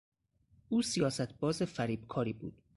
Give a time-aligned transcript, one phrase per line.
[0.69, 2.61] او سیاست باز فریبکاری بود.